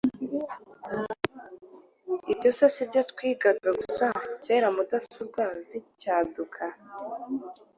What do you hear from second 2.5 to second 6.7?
se si byo twigaga gusa kera mudasobwa zicyaduka?